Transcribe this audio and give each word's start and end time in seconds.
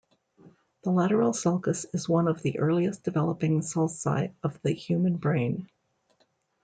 The 0.83 0.89
lateral 0.89 1.31
sulcus 1.31 1.85
is 1.93 2.09
one 2.09 2.27
of 2.27 2.41
the 2.41 2.57
earliest-developing 2.57 3.59
sulci 3.59 4.33
of 4.41 4.59
the 4.63 4.71
human 4.73 5.17
brain. 5.17 5.69